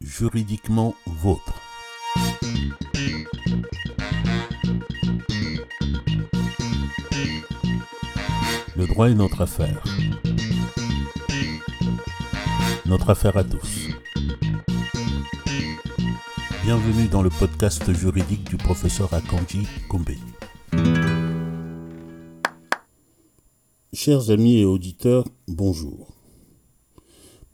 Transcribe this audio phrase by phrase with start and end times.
[0.00, 1.60] juridiquement vôtre.
[8.76, 9.84] Le droit est notre affaire.
[12.86, 13.88] Notre affaire à tous.
[16.64, 20.10] Bienvenue dans le podcast juridique du professeur Akanji Kombe.
[23.92, 26.15] Chers amis et auditeurs, bonjour.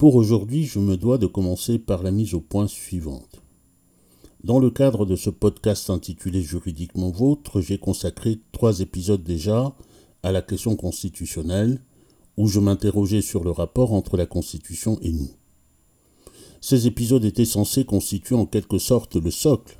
[0.03, 3.41] Pour aujourd'hui, je me dois de commencer par la mise au point suivante.
[4.43, 9.77] Dans le cadre de ce podcast intitulé Juridiquement vôtre, j'ai consacré trois épisodes déjà
[10.25, 11.81] à la question constitutionnelle,
[12.37, 15.31] où je m'interrogeais sur le rapport entre la Constitution et nous.
[16.61, 19.79] Ces épisodes étaient censés constituer en quelque sorte le socle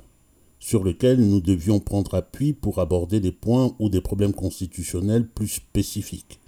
[0.57, 5.49] sur lequel nous devions prendre appui pour aborder des points ou des problèmes constitutionnels plus
[5.49, 6.39] spécifiques.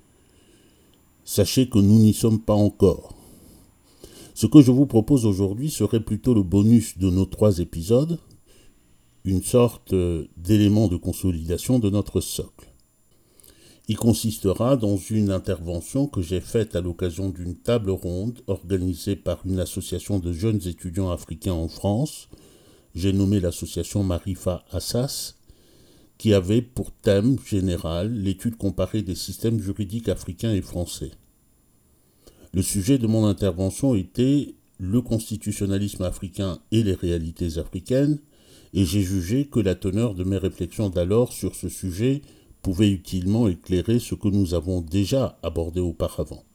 [1.25, 3.14] Sachez que nous n'y sommes pas encore.
[4.35, 8.19] Ce que je vous propose aujourd'hui serait plutôt le bonus de nos trois épisodes,
[9.23, 12.67] une sorte euh, d'élément de consolidation de notre socle.
[13.87, 19.39] Il consistera dans une intervention que j'ai faite à l'occasion d'une table ronde organisée par
[19.45, 22.27] une association de jeunes étudiants africains en France,
[22.93, 25.35] j'ai nommé l'association Marifa Assas,
[26.17, 31.11] qui avait pour thème général l'étude comparée des systèmes juridiques africains et français.
[32.55, 38.17] Le sujet de mon intervention était le constitutionnalisme africain et les réalités africaines,
[38.73, 42.21] et j'ai jugé que la teneur de mes réflexions d'alors sur ce sujet
[42.61, 46.45] pouvait utilement éclairer ce que nous avons déjà abordé auparavant.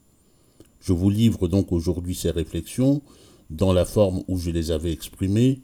[0.81, 3.03] Je vous livre donc aujourd'hui ces réflexions
[3.51, 5.61] dans la forme où je les avais exprimées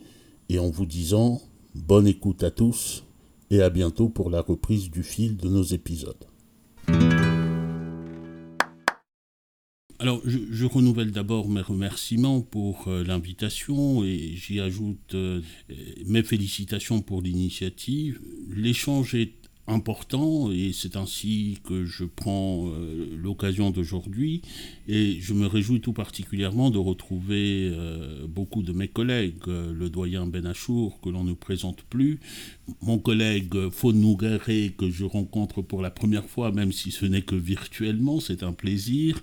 [0.50, 1.40] et en vous disant
[1.74, 3.04] bonne écoute à tous
[3.48, 6.26] et à bientôt pour la reprise du fil de nos épisodes.
[10.06, 15.40] Alors, je, renouvelle d'abord mes remerciements pour euh, l'invitation et j'y ajoute euh,
[16.06, 18.20] mes félicitations pour l'initiative.
[18.48, 24.42] L'échange est important et c'est ainsi que je prends euh, l'occasion d'aujourd'hui
[24.86, 29.90] et je me réjouis tout particulièrement de retrouver euh, beaucoup de mes collègues, euh, le
[29.90, 32.20] doyen Benachour que l'on ne présente plus,
[32.82, 37.22] mon collègue Faune Nougaré que je rencontre pour la première fois même si ce n'est
[37.22, 39.22] que virtuellement, c'est un plaisir,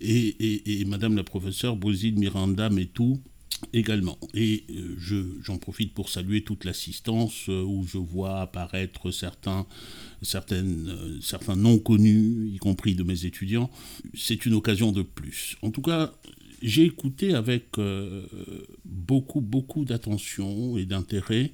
[0.00, 3.20] et, et, madame la professeure Bozine Miranda Metou
[3.72, 4.18] également.
[4.34, 4.96] Et euh,
[5.42, 9.66] j'en profite pour saluer toute l'assistance euh, où je vois apparaître certains,
[10.22, 13.70] certaines, euh, certains noms connus, y compris de mes étudiants.
[14.14, 15.56] C'est une occasion de plus.
[15.62, 16.12] En tout cas,
[16.62, 17.76] j'ai écouté avec
[18.86, 21.52] beaucoup, beaucoup d'attention et d'intérêt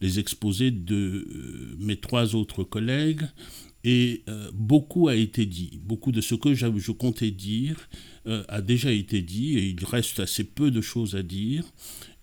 [0.00, 1.26] les exposés de
[1.80, 3.22] mes trois autres collègues
[3.84, 4.22] et
[4.54, 5.80] beaucoup a été dit.
[5.84, 7.88] Beaucoup de ce que je comptais dire
[8.28, 11.64] euh, a déjà été dit et il reste assez peu de choses à dire.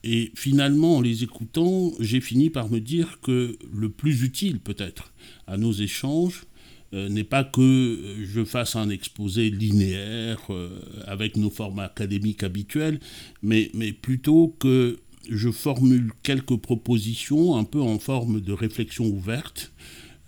[0.05, 5.11] Et finalement, en les écoutant, j'ai fini par me dire que le plus utile peut-être
[5.45, 6.45] à nos échanges
[6.93, 13.01] euh, n'est pas que je fasse un exposé linéaire euh, avec nos formats académiques habituels,
[13.43, 14.99] mais, mais plutôt que
[15.29, 19.73] je formule quelques propositions un peu en forme de réflexion ouverte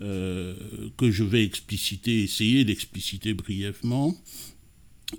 [0.02, 4.16] que je vais expliciter, essayer d'expliciter brièvement,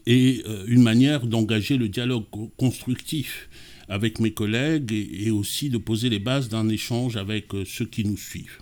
[0.06, 2.26] et euh, une manière d'engager le dialogue
[2.58, 3.50] constructif
[3.90, 8.06] avec mes collègues et, aussi de poser les bases d'un échange avec euh, ceux qui
[8.06, 8.60] nous suivent.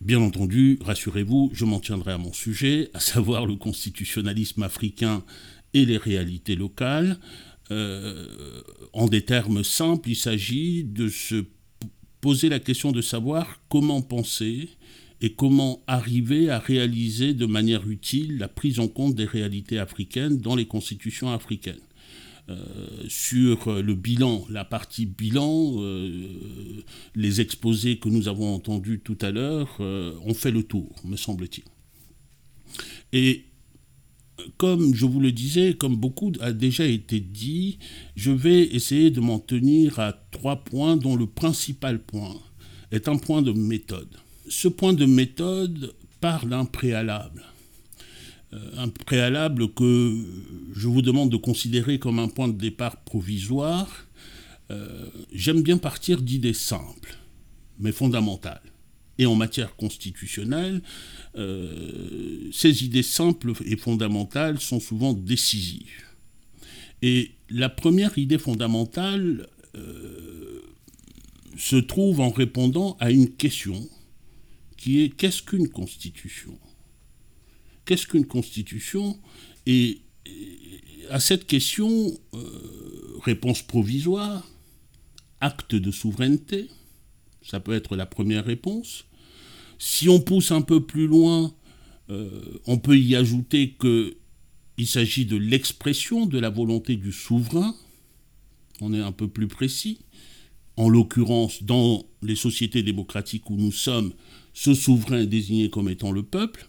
[0.00, 5.24] Bien entendu, rassurez-vous, je m'en tiendrai à mon sujet, à savoir le constitutionnalisme africain
[5.74, 7.18] et les réalités locales.
[7.70, 8.26] Euh,
[8.92, 11.44] en des termes simples, il s'agit de se
[12.20, 14.70] poser la question de savoir comment penser
[15.20, 20.38] et comment arriver à réaliser de manière utile la prise en compte des réalités africaines
[20.38, 21.80] dans les constitutions africaines.
[22.50, 22.64] Euh,
[23.08, 26.28] sur le bilan, la partie bilan, euh,
[27.14, 31.16] les exposés que nous avons entendus tout à l'heure euh, ont fait le tour, me
[31.16, 31.64] semble-t-il.
[33.12, 33.44] Et
[34.56, 37.78] comme je vous le disais, comme beaucoup a déjà été dit,
[38.16, 42.36] je vais essayer de m'en tenir à trois points dont le principal point
[42.92, 44.16] est un point de méthode
[44.48, 47.44] ce point de méthode part d'un préalable.
[48.54, 50.16] Euh, un préalable que
[50.74, 54.06] je vous demande de considérer comme un point de départ provisoire.
[54.70, 57.18] Euh, j'aime bien partir d'idées simples,
[57.78, 58.62] mais fondamentales.
[59.18, 60.80] Et en matière constitutionnelle,
[61.36, 66.04] euh, ces idées simples et fondamentales sont souvent décisives.
[67.02, 69.46] Et la première idée fondamentale
[71.56, 73.88] se trouve en répondant à une question
[74.78, 76.58] qui est qu'est-ce qu'une constitution?
[77.84, 79.18] Qu'est-ce qu'une constitution?
[79.66, 80.00] Et,
[81.10, 84.46] à cette question, euh, réponse provisoire,
[85.40, 86.68] acte de souveraineté.
[87.42, 89.04] Ça peut être la première réponse.
[89.78, 91.54] Si on pousse un peu plus loin,
[92.10, 97.74] euh, on peut y ajouter qu'il s'agit de l'expression de la volonté du souverain.
[98.80, 99.98] On est un peu plus précis.
[100.78, 104.12] En l'occurrence, dans les sociétés démocratiques où nous sommes,
[104.54, 106.68] ce souverain désigné comme étant le peuple.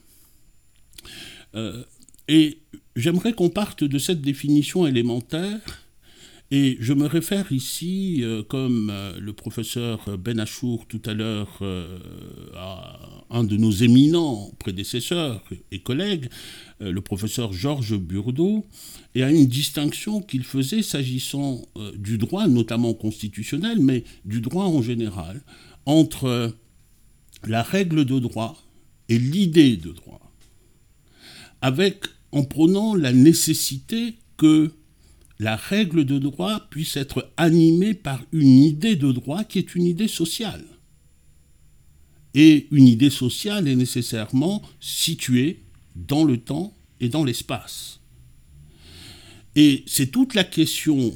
[1.53, 1.83] Euh,
[2.27, 2.57] et
[2.95, 5.61] j'aimerais qu'on parte de cette définition élémentaire
[6.51, 11.59] et je me réfère ici, euh, comme euh, le professeur Ben Achour tout à l'heure,
[11.61, 11.99] euh,
[12.55, 12.99] à
[13.29, 16.29] un de nos éminents prédécesseurs et collègues,
[16.79, 18.65] le professeur Georges Burdeau,
[19.13, 21.61] et à une distinction qu'il faisait s'agissant
[21.95, 25.41] du droit, notamment constitutionnel, mais du droit en général,
[25.85, 26.55] entre
[27.45, 28.57] la règle de droit
[29.09, 30.31] et l'idée de droit,
[31.61, 34.71] avec en prenant la nécessité que
[35.39, 39.85] la règle de droit puisse être animée par une idée de droit qui est une
[39.85, 40.65] idée sociale.
[42.33, 45.63] Et une idée sociale est nécessairement située
[45.95, 48.01] dans le temps et dans l'espace.
[49.55, 51.13] Et c'est toute la question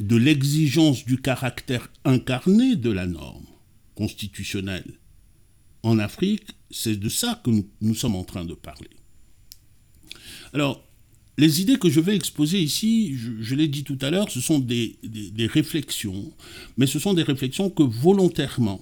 [0.00, 3.46] de l'exigence du caractère incarné de la norme
[3.94, 4.98] constitutionnelle.
[5.82, 7.50] En Afrique, c'est de ça que
[7.80, 8.90] nous, sommes en train de parler.
[10.52, 10.85] Alors,
[11.38, 14.58] les idées que je vais exposer ici, je, l'ai dit tout à l'heure, ce sont
[14.58, 14.96] des,
[15.52, 16.32] réflexions,
[16.76, 18.80] mais ce sont des réflexions que volontairement,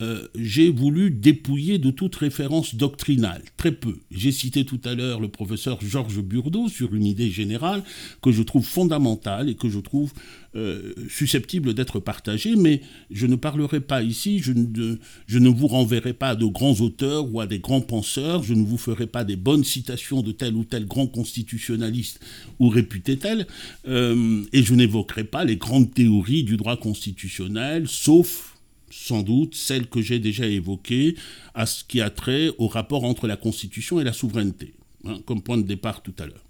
[0.00, 3.96] euh, j'ai voulu dépouiller de toute référence doctrinale, très peu.
[4.10, 7.82] J'ai cité tout à l'heure le professeur Georges Burdeau sur une idée générale
[8.22, 10.12] que je trouve fondamentale et que je trouve
[10.54, 12.80] euh, susceptible d'être partagée, mais
[13.10, 17.40] je ne parlerai pas ici, je ne, vous renverrai pas à de grands auteurs ou
[17.40, 20.64] à des grands penseurs, je ne vous ferai pas des bonnes citations de tel ou
[20.64, 22.20] tel grand constitutionnaliste
[22.58, 23.46] ou réputé tel,
[23.88, 28.57] euh, et je n'évoquerai pas les grandes théories du droit constitutionnel, sauf
[28.90, 31.16] sans doute celle que j'ai déjà évoquée,
[31.54, 34.74] à ce qui a trait au rapport entre la Constitution et la souveraineté,
[35.04, 36.44] hein, comme point de départ tout à l'heure.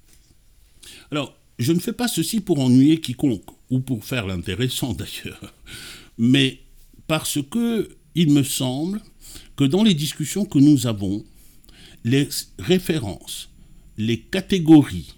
[1.10, 5.54] Alors, je ne fais pas ceci pour ennuyer quiconque, ou pour faire l'intéressant d'ailleurs,
[6.16, 6.60] mais
[7.06, 9.00] parce que il me semble
[9.56, 11.24] que dans les discussions que nous avons,
[12.04, 13.50] les références,
[13.96, 15.14] les catégories,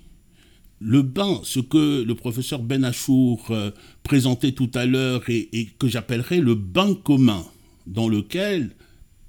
[0.81, 3.71] le bain, ce que le professeur Ben Achour euh,
[4.03, 7.45] présentait tout à l'heure et, que j'appellerais le bain commun,
[7.87, 8.71] dans lequel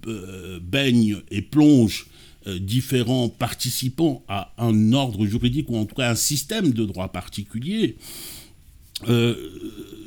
[0.07, 2.07] euh, baignent et plongent
[2.48, 7.09] euh, différents participants à un ordre juridique ou en tout cas un système de droit
[7.09, 7.98] particulier,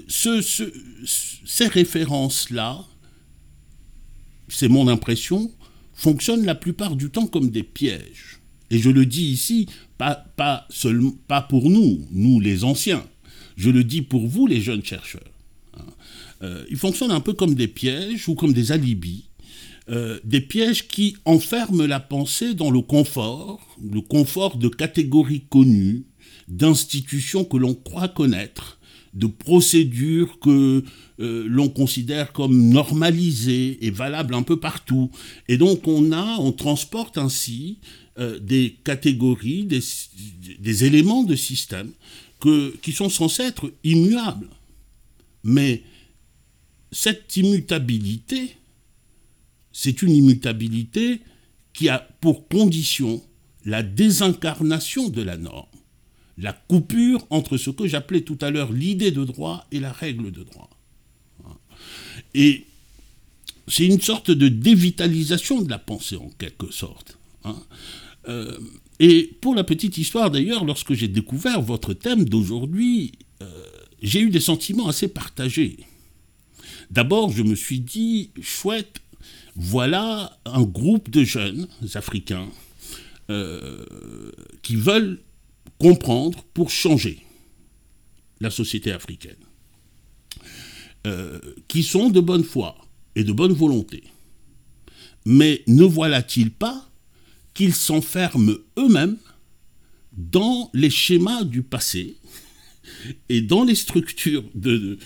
[0.08, 2.84] ces références-là,
[4.48, 5.50] c'est mon impression,
[5.94, 8.40] fonctionnent la plupart du temps comme des pièges.
[8.74, 9.68] Et je le dis ici,
[9.98, 13.06] pas, pas, seulement, pas pour nous, nous les anciens,
[13.56, 15.30] je le dis pour vous les jeunes chercheurs.
[15.74, 15.84] Hein.
[16.42, 19.26] Euh, ils fonctionnent un peu comme des pièges ou comme des alibis,
[19.90, 26.06] euh, des pièges qui enferment la pensée dans le confort, le confort de catégories connues,
[26.48, 28.80] d'institutions que l'on croit connaître,
[29.14, 30.82] de procédures que
[31.20, 35.12] euh, l'on considère comme normalisées et valables un peu partout.
[35.46, 37.78] Et donc on a, on transporte ainsi
[38.18, 41.90] euh, des catégories, des, éléments de système
[42.40, 44.48] que, qui sont censés être immuables.
[45.42, 45.82] Mais
[46.92, 48.56] cette immutabilité,
[49.72, 51.20] c'est une immutabilité
[51.72, 53.20] qui a pour condition
[53.64, 55.66] la désincarnation de la norme,
[56.38, 60.30] la coupure entre ce que j'appelais tout à l'heure l'idée de droit et la règle
[60.30, 60.70] de droit.
[62.34, 62.66] Et
[63.66, 67.18] c'est une sorte de dévitalisation de la pensée en quelque sorte.
[67.44, 67.56] Hein.
[68.28, 68.56] Euh,
[69.00, 73.12] et pour la petite histoire d'ailleurs, lorsque j'ai découvert votre thème d'aujourd'hui,
[73.42, 73.46] euh,
[74.02, 75.78] j'ai eu des sentiments assez partagés.
[76.90, 79.00] D'abord, je me suis dit, chouette,
[79.56, 82.48] voilà un groupe de jeunes africains
[83.30, 83.84] euh,
[84.62, 85.20] qui veulent
[85.78, 87.20] comprendre pour changer
[88.40, 89.36] la société africaine,
[91.68, 92.76] qui sont de bonne foi
[93.14, 94.04] et de bonne volonté.
[95.24, 96.88] Mais ne voilà-t-il pas
[97.54, 99.16] qu'ils s'enferment eux-mêmes
[100.16, 102.16] dans les schémas du passé
[103.28, 104.98] et dans les structures de,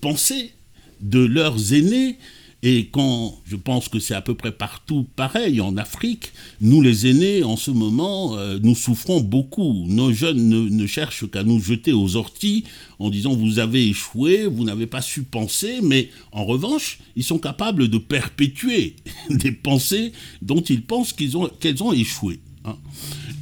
[0.00, 0.52] pensée
[1.00, 2.18] de leurs aînés.
[2.62, 7.06] Et quand je pense que c'est à peu près partout pareil, en Afrique, nous les
[7.06, 9.84] aînés, en ce moment, euh, nous souffrons beaucoup.
[9.88, 12.64] Nos jeunes ne, cherchent qu'à nous jeter aux orties
[12.98, 17.38] en disant vous avez échoué, vous n'avez pas su penser, mais en revanche, ils sont
[17.38, 18.96] capables de perpétuer
[19.30, 22.40] des pensées dont ils pensent qu'ils ont, qu'elles ont échoué.
[22.64, 22.76] Hein.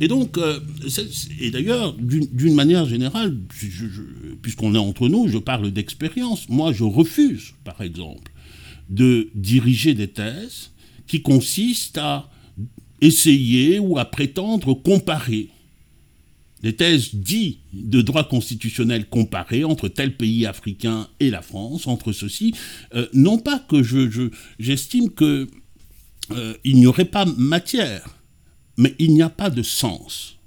[0.01, 0.59] Et donc, euh,
[1.41, 3.39] et d'ailleurs, d'une manière générale,
[4.43, 6.49] puisqu'on est entre nous, je parle d'expérience.
[6.49, 8.33] Moi, je refuse, par exemple,
[8.89, 10.73] de diriger des thèses
[11.07, 12.31] qui consistent à
[13.01, 15.51] essayer ou à prétendre comparer
[16.65, 22.13] les thèses dites de droit constitutionnel comparé entre tel pays africain et la France, entre
[22.13, 22.55] ceux-ci,
[22.95, 25.47] euh, non pas que je, j'estime que
[26.31, 28.17] euh, n'y aurait pas matière,
[28.79, 30.39] mais il n'y a pas de sens.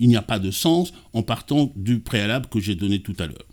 [0.00, 3.26] Il n'y a pas de sens en partant du préalable que j'ai donné tout à
[3.28, 3.46] l'heure.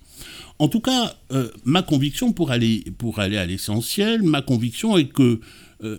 [0.59, 5.09] En tout cas, euh, ma conviction, pour aller, pour aller à l'essentiel, ma conviction est
[5.09, 5.39] que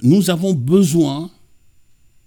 [0.03, 1.31] nous avons besoin,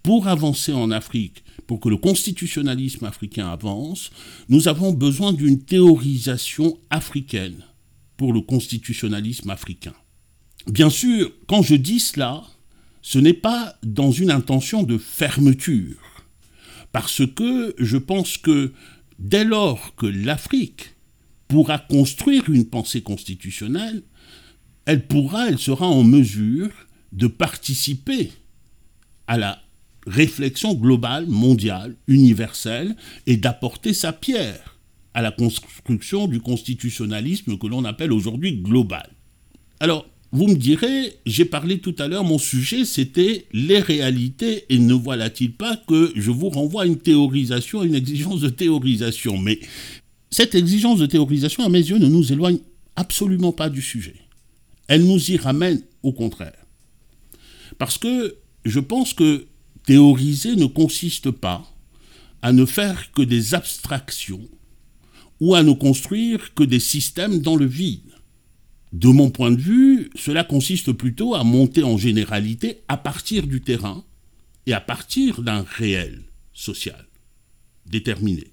[0.03, 4.11] pour avancer en Afrique, pour que le constitutionnalisme africain avance,
[4.50, 7.65] nous avons besoin d'une théorisation africaine
[8.17, 9.93] pour le constitutionnalisme africain.
[10.67, 12.43] Bien sûr, quand je dis cela,
[13.01, 15.97] ce n'est pas dans une intention de fermeture,
[16.91, 18.73] parce que je pense que
[19.17, 20.95] dès lors que l'Afrique
[21.51, 24.03] pourra construire une pensée constitutionnelle,
[24.86, 26.70] elle pourra, elle sera en mesure
[27.12, 28.31] de participer
[29.27, 29.62] à la
[30.08, 32.96] réflexion globale, mondiale, universelle,
[33.27, 34.79] et d'apporter sa pierre
[35.13, 39.10] à la construction du constitutionnalisme que l'on appelle aujourd'hui global.
[39.81, 44.79] Alors, vous me direz, j'ai parlé tout à l'heure, mon sujet c'était les réalités, et
[44.79, 49.38] ne voilà-t-il pas que je vous renvoie à une théorisation, à une exigence de théorisation.
[49.38, 49.60] Mais
[50.31, 52.59] cette exigence de théorisation, à mes yeux, ne nous éloigne
[52.95, 54.15] absolument pas du sujet.
[54.88, 56.65] Elle nous y ramène au contraire.
[57.77, 59.47] Parce que je pense que
[59.85, 61.65] Théoriser ne consiste pas
[62.41, 64.47] à ne faire que des abstractions
[65.39, 68.13] ou à ne construire que des systèmes dans le vide.
[68.93, 73.61] De mon point de vue, cela consiste plutôt à monter en généralité à partir du
[73.61, 74.03] terrain
[74.67, 76.23] et à partir d'un réel
[76.53, 77.07] social
[77.88, 78.51] déterminé.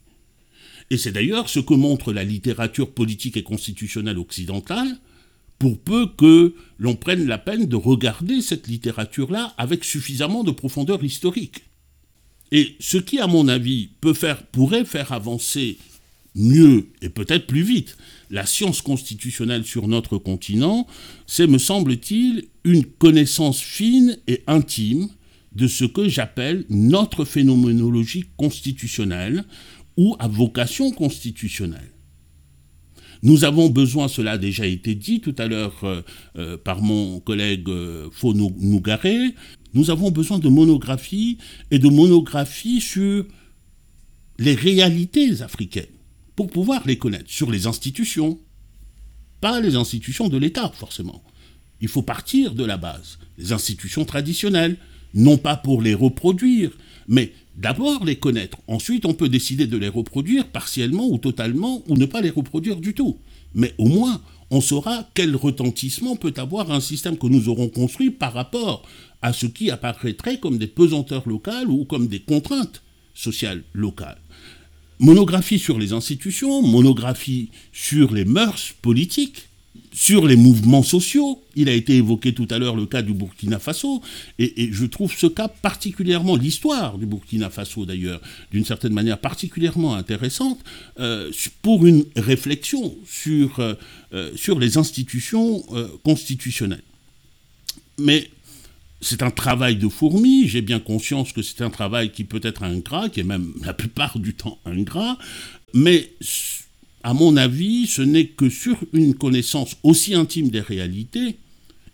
[0.91, 4.99] Et c'est d'ailleurs ce que montre la littérature politique et constitutionnelle occidentale,
[5.59, 11.03] pour peu que l'on prenne la peine de regarder cette littérature-là avec suffisamment de profondeur
[11.03, 11.65] historique.
[12.53, 15.79] Et ce qui, à mon avis, peut faire, pourrait faire avancer
[16.35, 17.97] mieux et peut-être plus vite
[18.31, 20.87] la science constitutionnelle sur notre continent,
[21.27, 25.09] c'est, me semble-t-il, une connaissance fine et intime
[25.53, 29.45] de ce que j'appelle notre phénoménologie constitutionnelle
[29.99, 31.93] ou à vocation constitutionnelle.
[33.25, 36.03] Nous avons besoin, cela a déjà été dit tout à l'heure euh,
[36.37, 39.35] euh, par mon collègue euh, Nougaré,
[39.75, 41.37] nous avons besoin de monographie
[41.73, 43.27] et de monographie sur
[44.39, 45.87] les réalités africaines
[46.37, 48.39] pour pouvoir les connaître, sur les institutions,
[49.41, 51.25] pas les institutions de l'État forcément.
[51.81, 54.77] Il faut partir de la base, les institutions traditionnelles,
[55.13, 56.71] non pas pour les reproduire,
[57.09, 58.59] mais d'abord les connaître.
[58.69, 62.77] Ensuite, on peut décider de les reproduire partiellement ou totalement ou ne pas les reproduire
[62.77, 63.19] du tout.
[63.55, 68.11] Mais au moins, on saura quel retentissement peut avoir un système que nous aurons construit
[68.11, 68.83] par rapport
[69.23, 72.83] à ce qui apparaîtrait comme des pesanteurs locales ou comme des contraintes
[73.15, 74.21] sociales locales.
[75.01, 79.48] Monographie sur les institutions, monographie sur les mœurs politiques,
[79.93, 81.43] sur les mouvements sociaux.
[81.57, 84.03] Il a été évoqué tout à l'heure le cas du Burkina Faso,
[84.39, 88.21] et, je trouve ce cas particulièrement, l'histoire du Burkina Faso d'ailleurs,
[88.53, 90.61] d'une certaine manière particulièrement intéressante,
[91.01, 91.31] euh,
[91.63, 93.75] pour une réflexion sur, euh,
[94.13, 95.63] euh, sur les institutions
[96.05, 96.83] constitutionnelles.
[97.99, 98.31] Mais
[99.01, 102.63] c'est un travail de fourmi, j'ai bien conscience que c'est un travail qui peut être
[102.63, 105.19] ingrat, qui est même la plupart du temps ingrat,
[105.75, 106.11] mais
[107.03, 111.37] à mon avis, ce n'est que sur une connaissance aussi intime des réalités,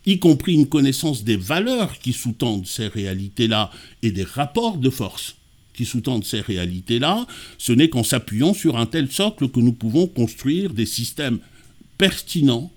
[0.07, 3.71] y compris une connaissance des valeurs qui sous-tendent ces réalités-là
[4.03, 5.37] et des rapports de force
[5.75, 7.27] qui sous-tendent ces réalités-là,
[7.59, 11.41] ce n'est qu'en s'appuyant sur un tel socle que nous pouvons construire des systèmes
[11.99, 12.71] pertinents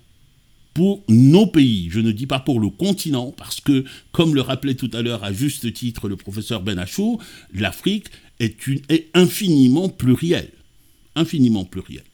[0.74, 1.88] pour nos pays.
[1.90, 5.24] Je ne dis pas pour le continent, parce que, comme le rappelait tout à l'heure
[5.24, 7.18] à juste titre le professeur Benachou,
[7.54, 8.06] l'Afrique
[8.40, 8.56] est,
[8.88, 10.50] est infiniment plurielle
[11.18, 12.04] infiniment pluriel.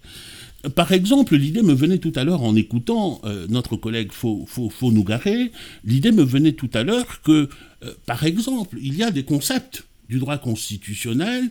[0.74, 4.46] Par exemple, l'idée me venait tout à l'heure en écoutant euh, notre collègue Faux,
[4.82, 5.52] Nougaré,
[5.84, 7.48] l'idée me venait tout à l'heure que,
[7.82, 11.50] euh, par exemple, il y a des concepts du droit constitutionnel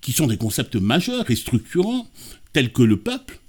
[0.00, 2.08] qui sont des concepts majeurs et structurants,
[2.52, 3.40] tels que le peuple,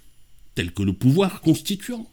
[0.55, 2.07] tels que le pouvoir constituant.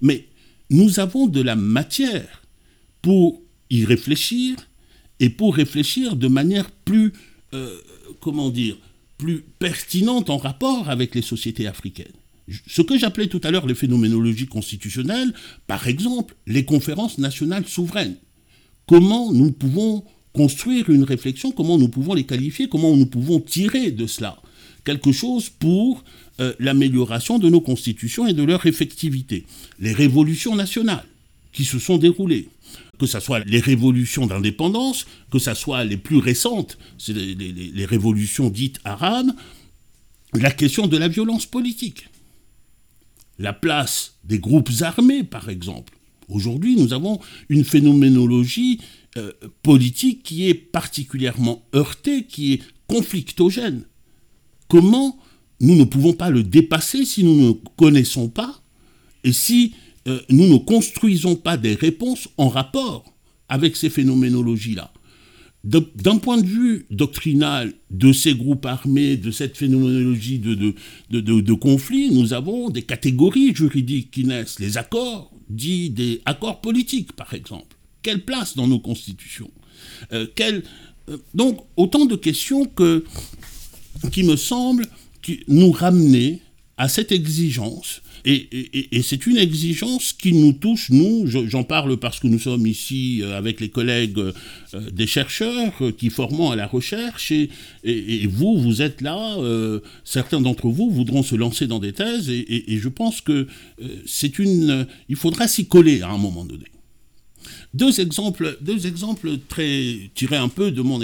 [0.00, 0.26] Mais
[0.70, 2.42] nous avons de la matière
[3.02, 4.56] pour y réfléchir
[5.20, 7.12] et pour réfléchir de manière plus,
[7.54, 7.76] euh,
[8.20, 8.76] comment dire,
[9.18, 12.12] plus pertinente en rapport avec les sociétés africaines.
[12.66, 15.34] Ce que j'appelais tout à l'heure les phénoménologies constitutionnelles,
[15.66, 18.16] par exemple les conférences nationales souveraines.
[18.86, 23.90] Comment nous pouvons construire une réflexion, comment nous pouvons les qualifier, comment nous pouvons tirer
[23.90, 24.38] de cela
[24.86, 26.04] quelque chose pour
[26.40, 29.44] euh, l'amélioration de nos constitutions et de leur effectivité.
[29.78, 31.04] Les révolutions nationales
[31.52, 32.48] qui se sont déroulées,
[32.98, 38.78] que ce soit les révolutions d'indépendance, que ce soit les plus récentes, les révolutions dites
[38.84, 39.30] arabes,
[40.34, 42.08] la question de la violence politique,
[43.38, 45.94] la place des groupes armés, par exemple.
[46.28, 48.80] Aujourd'hui, nous avons une phénoménologie
[49.16, 53.84] euh, politique qui est particulièrement heurtée, qui est conflictogène.
[54.68, 55.18] Comment
[55.60, 58.60] nous ne pouvons pas le dépasser si nous ne connaissons pas
[59.24, 59.74] et si
[60.06, 63.04] euh, nous ne construisons pas des réponses en rapport
[63.48, 64.92] avec ces phénoménologies-là
[65.66, 72.32] d'un point de vue doctrinal de ces groupes armés, de cette phénoménologie de, conflit, nous
[72.32, 74.60] avons des catégories juridiques qui naissent.
[74.60, 77.76] Les accords, dits des accords politiques, par exemple.
[78.02, 79.50] Quelle place dans nos constitutions
[80.12, 83.04] euh, euh, Donc, autant de questions que,
[84.12, 84.86] qui me semblent
[85.48, 86.42] nous ramener
[86.76, 92.26] à cette exigence et, c'est une exigence qui nous touche, nous, j'en parle parce que
[92.26, 94.32] nous sommes ici euh, avec les collègues euh,
[94.92, 99.36] des chercheurs euh, qui formons à la recherche, et, vous, vous êtes là,
[100.02, 103.46] certains d'entre vous voudront se lancer dans des thèses, et, je pense que
[104.04, 104.86] c'est une...
[105.08, 106.64] Il faudra s'y coller à un moment donné.
[107.74, 111.00] Deux exemples, deux exemples très tirés un peu de mon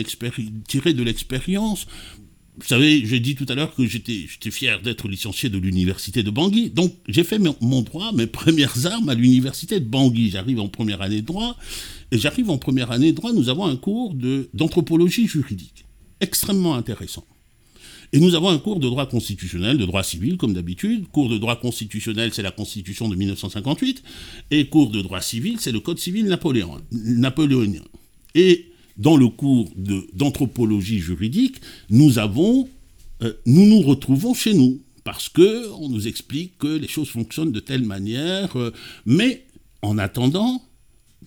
[0.67, 1.87] tirés de l'expérience
[2.59, 6.31] vous savez, j'ai dit tout à l'heure que j'étais fier d'être licencié de l'université de
[6.31, 6.69] Bangui.
[6.69, 10.31] Donc j'ai fait mon droit, mes premières armes à l'université de Bangui.
[10.31, 11.57] J'arrive en première année de droit.
[12.11, 14.15] Et j'arrive en première année de droit, nous avons un cours
[14.53, 15.87] d'anthropologie juridique.
[16.21, 17.25] Extrêmement intéressant.
[18.13, 21.09] Et nous avons un cours de droit constitutionnel, de droit civil, comme d'habitude.
[21.09, 24.03] Cours de droit constitutionnel, c'est la Constitution de 1958.
[24.51, 27.83] Et cours de droit civil, c'est le Code civil napoléonien.
[28.35, 29.71] Et dans le cours
[30.13, 31.61] d'anthropologie juridique,
[33.23, 37.53] euh, nous nous retrouvons chez nous parce que on nous explique que les choses fonctionnent
[37.53, 38.73] de telle manière, euh,
[39.07, 39.47] mais
[39.83, 40.63] en attendant,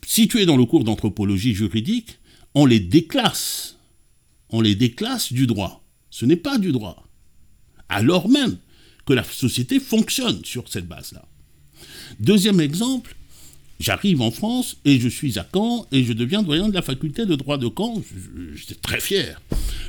[0.06, 2.20] si tu es dans le cours d'anthropologie juridique,
[2.54, 3.78] on les déclasse,
[4.50, 5.84] on les déclasse du droit.
[6.10, 7.06] Ce n'est pas du droit,
[7.90, 8.58] alors même
[9.06, 11.28] que la société fonctionne sur cette base-là.
[12.20, 13.16] Deuxième exemple,
[13.80, 17.26] J'arrive en France et je suis à Caen et je deviens doyen de la faculté
[17.26, 18.02] de droit de Caen.
[18.56, 19.42] J'étais très fier.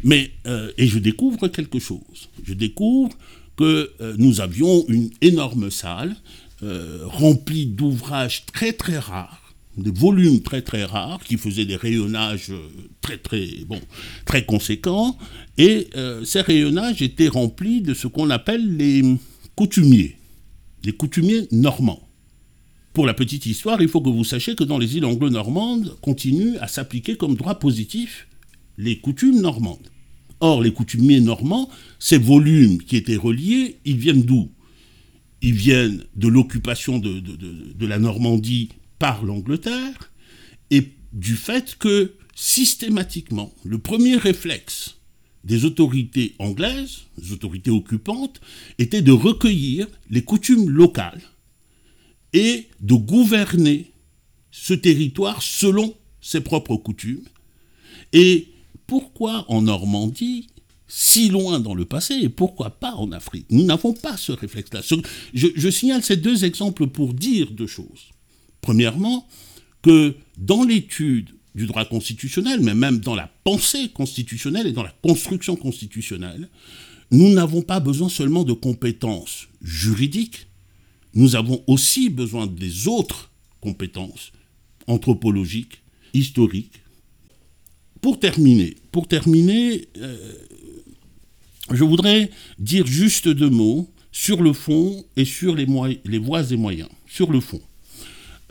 [0.03, 2.29] Mais, euh, et je découvre quelque chose.
[2.43, 3.17] Je découvre
[3.57, 6.17] que euh, nous avions une énorme salle
[6.63, 12.53] euh, remplie d'ouvrages très très rares, des volumes très très rares qui faisaient des rayonnages
[13.01, 13.81] très très bon,
[14.25, 15.17] très conséquents.
[15.59, 15.89] Et
[16.25, 19.03] ces rayonnages étaient remplis de ce qu'on appelle les
[19.55, 20.17] coutumiers,
[20.85, 22.06] les coutumiers normands.
[22.97, 26.57] Pour la petite histoire, il faut que vous sachiez que dans les îles anglo-normandes continuent
[26.63, 28.27] à s'appliquer comme droit positif
[28.79, 29.91] les coutumes normandes.
[30.41, 34.51] Or, les coutumiers normands, ces volumes qui étaient reliés, ils viennent d'où?
[35.43, 40.11] Ils viennent de l'occupation de, la Normandie par l'Angleterre
[40.71, 44.97] et du fait que systématiquement, le premier réflexe
[45.45, 48.41] des autorités anglaises, des autorités occupantes,
[48.79, 51.21] était de recueillir les coutumes locales
[52.37, 53.93] et de gouverner
[54.51, 57.25] ce territoire selon ses propres coutumes.
[58.13, 58.49] Et
[58.87, 60.49] pourquoi en Normandie,
[60.87, 63.47] si loin dans le passé, et pourquoi pas en Afrique?
[63.49, 64.83] Nous n'avons pas ce réflexe-là.
[65.33, 68.11] Je, signale ces deux exemples pour dire deux choses.
[68.61, 69.27] Premièrement,
[69.81, 74.95] que dans l'étude du droit constitutionnel, mais même dans la pensée constitutionnelle et dans la
[75.03, 76.51] construction constitutionnelle,
[77.11, 80.49] nous n'avons pas besoin seulement de compétences juridiques,
[81.17, 84.33] nous avons aussi besoin des autres compétences
[84.87, 85.83] anthropologiques,
[86.15, 86.81] historiques.
[88.01, 88.77] Pour terminer,
[89.97, 90.33] euh,
[91.73, 95.67] je voudrais dire juste deux mots sur le fond et sur les,
[96.05, 96.91] les voies et moyens.
[97.09, 97.63] Sur le fond.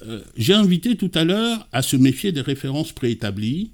[0.04, 3.72] Euh, j'ai invité tout à l'heure à se méfier des références préétablies,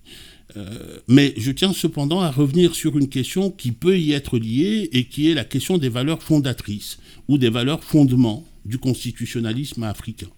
[0.58, 4.90] euh, mais je tiens cependant à revenir sur une question qui peut y être liée
[4.92, 7.00] et qui est la question des valeurs fondatrices
[7.30, 10.30] ou des valeurs fondements du constitutionnalisme africain.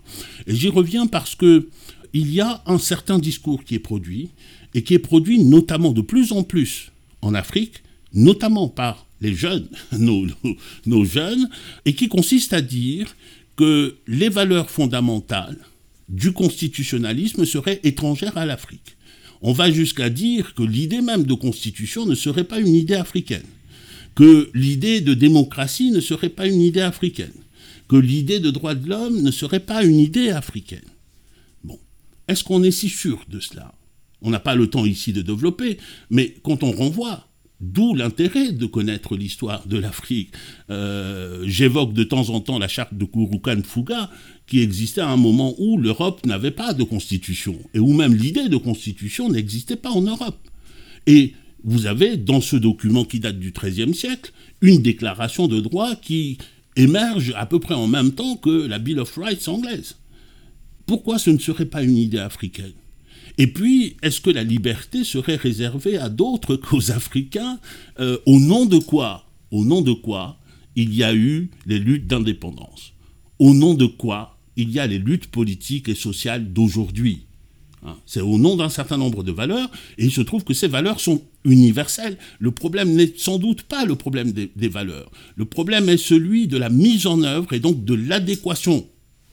[0.48, 1.70] Et j'y reviens parce que
[2.14, 4.30] il y a un certain discours qui est produit,
[4.76, 7.84] et qui est produit notamment de plus en plus en Afrique,
[8.14, 10.28] notamment par les jeunes, nos,
[10.86, 11.50] nos jeunes,
[11.86, 13.16] et qui consiste à dire
[13.56, 15.58] que les valeurs fondamentales
[16.10, 18.98] du constitutionnalisme seraient étrangères à l'Afrique.
[19.42, 23.44] On va jusqu'à dire que l'idée même de constitution ne serait pas une idée africaine,
[24.16, 27.34] que l'idée de démocratie ne serait pas une idée africaine,
[27.94, 30.90] que l'idée de droit de l'homme ne serait pas une idée africaine.
[31.64, 31.78] Bon,
[32.28, 33.72] est-ce qu'on est si sûr de cela?
[34.24, 35.78] On n'a pas le temps ici de développer,
[36.10, 37.28] mais quand on renvoie
[37.62, 40.32] D'où l'intérêt de connaître l'histoire de l'Afrique.
[40.70, 44.10] Euh, j'évoque de temps en temps la charte de Kurukan Fuga,
[44.48, 48.50] qui existait à un moment où l'Europe n'avait pas de constitution, et où même l'idée
[48.50, 50.46] de constitution n'existait pas en Europe.
[51.08, 55.96] Et vous avez, dans ce document qui date du XIIIe siècle, une déclaration de droit
[55.96, 56.40] qui
[56.76, 59.98] émerge à peu près en même temps que la Bill of Rights anglaise.
[60.86, 62.74] Pourquoi ce ne serait pas une idée africaine?
[63.38, 67.60] Et puis, est-ce que la liberté serait réservée à d'autres qu'aux Africains
[68.00, 70.38] euh, Au nom de quoi Au nom de quoi
[70.76, 72.94] il y a eu les luttes d'indépendance?
[73.40, 77.26] Au nom de quoi il y a les luttes politiques et sociales d'aujourd'hui?
[77.86, 77.98] Hein?
[78.06, 81.00] c'est au nom d'un certain nombre de valeurs, et il se trouve que ces valeurs
[81.00, 82.18] sont universelles.
[82.40, 85.12] Le problème n'est sans doute pas le problème des, des, valeurs.
[85.36, 88.88] Le problème est celui de la mise en œuvre et donc de l'adéquation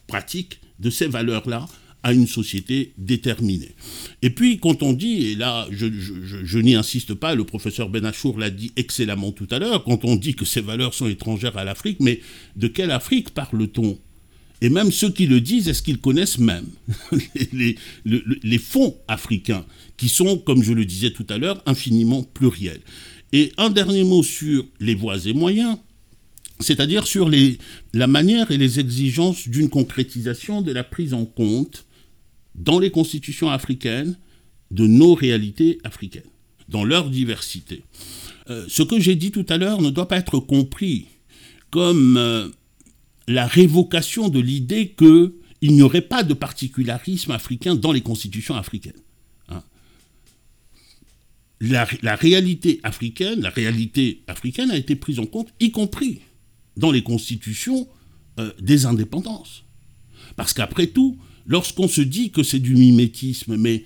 [0.06, 1.66] pratique de ces valeurs-là
[2.02, 3.74] à une société déterminée.
[4.22, 8.50] Et puis, quand on dit, et là, je, n'y insiste pas, le professeur Benachour l'a
[8.50, 11.98] dit excellemment tout à l'heure, quand on dit que ces valeurs sont étrangères à l'Afrique,
[12.00, 12.20] mais
[12.56, 13.98] de quelle Afrique parle-t-on?
[14.60, 16.66] Et même ceux qui le disent, est-ce qu'ils connaissent même
[17.52, 19.64] les, les, fonds africains,
[19.96, 22.80] qui sont, comme je le disais tout à l'heure, infiniment pluriels
[23.32, 25.78] Et un dernier mot sur les voies et moyens
[26.60, 27.30] c'est-à-dire sur
[27.94, 31.86] la manière et les exigences d'une concrétisation de la prise en compte
[32.54, 34.16] dans les constitutions africaines
[34.70, 36.22] de nos réalités africaines,
[36.68, 37.82] dans leur diversité.
[38.50, 41.06] Euh, ce que j'ai dit tout à l'heure ne doit pas être compris
[41.70, 42.48] comme euh,
[43.30, 45.32] la révocation de l'idée qu'il
[45.72, 49.00] n'y aurait pas de particularisme africain dans les constitutions africaines.
[49.48, 49.62] Hein.
[51.60, 51.84] La,
[52.16, 56.22] réalité africaine, la réalité africaine a été prise en compte, y compris
[56.76, 57.88] dans les constitutions
[58.40, 59.64] euh, des indépendances.
[60.34, 61.16] Parce qu'après tout,
[61.46, 63.84] lorsqu'on se dit que c'est du mimétisme, mais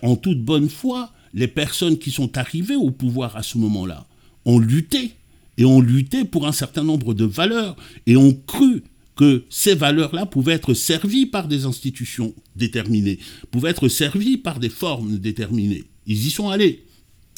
[0.00, 4.06] en toute bonne foi, les personnes qui sont arrivées au pouvoir à ce moment-là
[4.46, 5.16] ont lutté,
[5.60, 8.82] et ont lutté pour un certain nombre de valeurs, et ont cru
[9.14, 13.18] que ces valeurs-là pouvaient être servies par des institutions déterminées,
[13.50, 15.84] pouvaient être servies par des formes déterminées.
[16.06, 16.86] Ils y sont allés.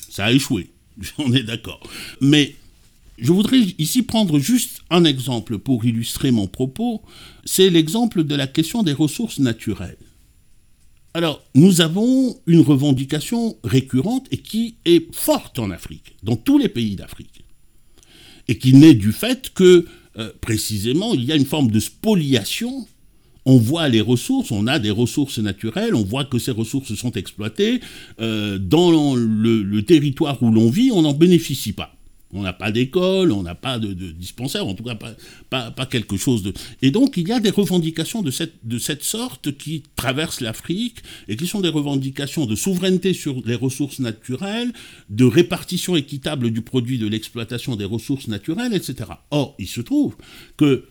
[0.08, 1.80] Ça a échoué, j'en ai d'accord.
[2.20, 2.54] Mais
[3.18, 7.02] je voudrais ici prendre juste un exemple pour illustrer mon propos,
[7.44, 9.98] c'est l'exemple de la question des ressources naturelles.
[11.14, 16.68] Alors, nous avons une revendication récurrente et qui est forte en Afrique, dans tous les
[16.68, 17.41] pays d'Afrique,
[18.52, 19.86] et qui naît du fait que,
[20.18, 22.86] euh, précisément, il y a une forme de spoliation.
[23.46, 27.12] On voit les ressources, on a des ressources naturelles, on voit que ces ressources sont
[27.12, 27.80] exploitées.
[28.20, 31.96] Euh, dans le territoire où l'on vit, on n'en bénéficie pas.
[32.32, 36.16] On n'a pas d'école, on n'a pas de, dispensaire, en tout cas pas, pas, quelque
[36.16, 36.54] chose de...
[36.80, 41.00] Et donc il y a des revendications de cette, de cette sorte qui traversent l'Afrique
[41.28, 44.72] et qui sont des revendications de souveraineté sur les ressources naturelles,
[45.10, 49.10] de répartition équitable du produit de l'exploitation des ressources naturelles, etc.
[49.30, 50.16] Or, il se trouve
[50.56, 50.86] que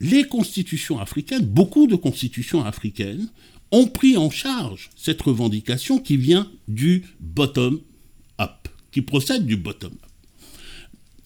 [0.00, 3.28] les constitutions africaines, beaucoup de constitutions africaines,
[3.70, 10.11] ont pris en charge cette revendication qui vient du bottom-up, qui procède du bottom-up.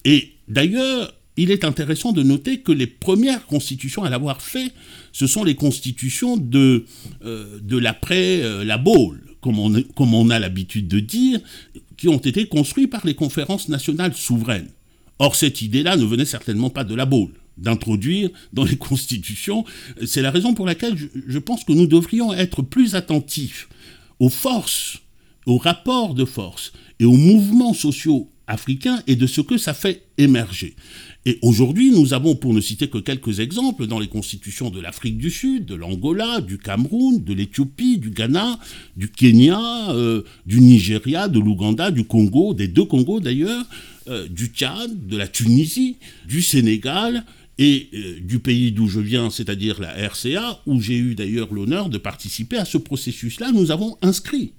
[0.05, 4.71] Et d'ailleurs, il est intéressant de noter que les premières constitutions à l'avoir fait,
[5.11, 6.85] ce sont les constitutions de,
[7.23, 11.39] euh, de l'après euh, la Baule, comme on, comme on a l'habitude de dire,
[11.95, 14.69] qui ont été construites par les conférences nationales souveraines.
[15.19, 19.63] Or, cette idée-là ne venait certainement pas de la Baule d'introduire dans les constitutions.
[20.05, 23.69] C'est la raison pour laquelle je, je, pense que nous devrions être plus attentifs
[24.19, 24.99] aux forces,
[25.45, 30.03] aux rapports de force et aux mouvements sociaux africain et de ce que ça fait
[30.17, 30.75] émerger.
[31.25, 35.17] Et aujourd'hui, nous avons, pour ne citer que quelques exemples, dans les constitutions de l'Afrique
[35.17, 38.57] du Sud, de l'Angola, du Cameroun, de l'Éthiopie, du Ghana,
[38.95, 43.65] du Kenya, euh, du Nigeria, de l'Ouganda, du Congo, des deux Congos d'ailleurs,
[44.07, 47.25] euh, du Tchad, de la Tunisie, du Sénégal,
[47.57, 51.89] et euh, du pays d'où je viens, c'est-à-dire la RCA, où j'ai eu d'ailleurs l'honneur
[51.89, 54.53] de participer à ce processus-là, nous avons inscrit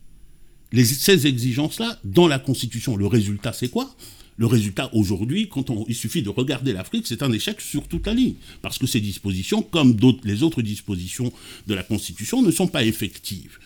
[0.73, 2.97] ces exigences-là dans la Constitution.
[2.97, 3.95] Le résultat, c'est quoi?
[4.37, 8.15] Le résultat aujourd'hui, quand il suffit de regarder l'Afrique, c'est un échec sur toute la
[8.15, 11.33] ligne, parce que ces dispositions, comme les autres dispositions
[11.67, 13.59] de la Constitution, ne sont pas effectives.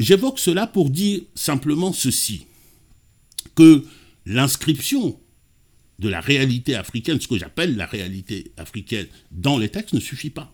[0.00, 2.46] J'évoque cela pour dire simplement ceci,
[3.54, 3.84] que
[4.26, 5.18] l'inscription
[6.00, 10.30] de la réalité africaine, ce que j'appelle la réalité africaine, dans les textes ne suffit
[10.30, 10.52] pas.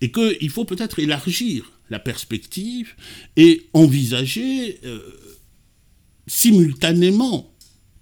[0.00, 2.94] Et qu'il faut peut-être élargir la perspective
[3.36, 5.00] et envisager euh,
[6.26, 7.52] simultanément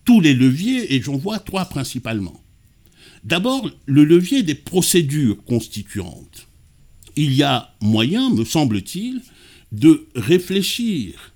[0.04, 2.42] tous les leviers, et j'en vois trois principalement.
[3.24, 6.46] D'abord, le levier des procédures constituantes.
[7.16, 9.20] Il y a moyen, me semble-t-il,
[9.72, 11.34] de réfléchir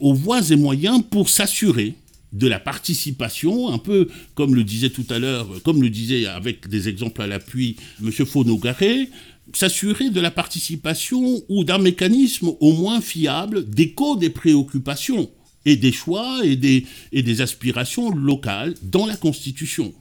[0.00, 1.94] aux voies et moyens pour s'assurer
[2.32, 6.68] de la participation, un peu comme le disait tout à l'heure, comme le disait avec
[6.68, 8.10] des exemples à l'appui M.
[8.10, 9.08] Faunogaré,
[9.52, 15.30] s'assurer de la participation ou d'un mécanisme au moins fiable d'écho des préoccupations
[15.64, 19.92] et des choix et des, et des aspirations locales dans la Constitution.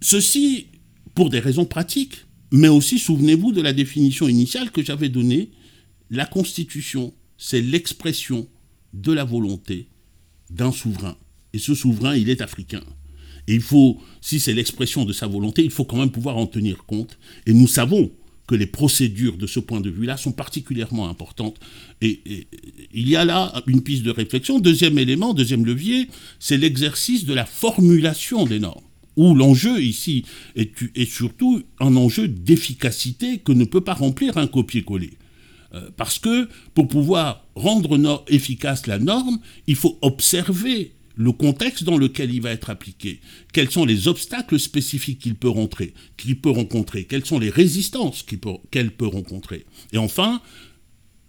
[0.00, 0.66] Ceci
[1.14, 5.50] pour des raisons pratiques, mais aussi souvenez-vous de la définition initiale que j'avais donnée,
[6.10, 8.48] la Constitution, c'est l'expression
[8.92, 9.88] de la volonté
[10.50, 11.16] d'un souverain.
[11.52, 12.82] Et ce souverain, il est africain.
[13.46, 16.46] Et il faut, si c'est l'expression de sa volonté, il faut quand même pouvoir en
[16.46, 17.18] tenir compte.
[17.46, 18.10] Et nous savons
[18.52, 21.58] que les procédures de ce point de vue-là sont particulièrement importantes.
[22.02, 22.46] Et,
[22.92, 24.58] il y a là une piste de réflexion.
[24.58, 28.84] Deuxième élément, deuxième levier, c'est l'exercice de la formulation des normes
[29.16, 35.14] où l'enjeu ici est, surtout un enjeu d'efficacité que ne peut pas remplir un copier-coller.
[35.72, 41.96] Euh, parce que pour pouvoir rendre efficace la norme, il faut observer le contexte dans
[41.96, 43.20] lequel il va être appliqué,
[43.52, 48.24] quels sont les obstacles spécifiques qu'il peut, rentrer, qu'il peut rencontrer, quelles sont les résistances
[48.70, 49.66] qu'elle peut, rencontrer?
[49.92, 50.40] Et enfin,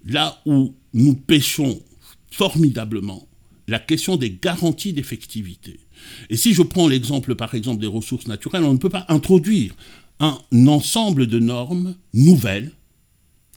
[0.05, 1.81] là où nous pêchons
[2.31, 3.27] formidablement,
[3.67, 5.79] la question des garanties d'effectivité.
[6.29, 9.75] Et si je prends l'exemple, par exemple, des ressources naturelles, on ne peut pas introduire
[10.19, 12.71] un ensemble de normes nouvelles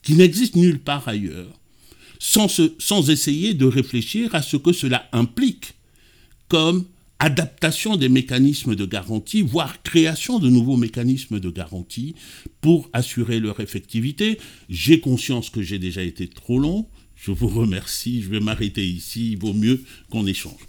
[0.03, 1.59] qui n'existent nulle part ailleurs,
[2.19, 5.76] sans essayer de réfléchir à ce que cela implique
[6.49, 6.85] comme
[7.19, 12.15] adaptation des mécanismes de garantie, voire création de nouveaux mécanismes de garantie
[12.61, 14.39] pour assurer leur effectivité.
[14.69, 16.87] J'ai conscience que j'ai déjà été trop long.
[17.15, 18.23] Je vous remercie.
[18.23, 19.33] Je vais m'arrêter ici.
[19.33, 20.61] Il vaut mieux qu'on échange.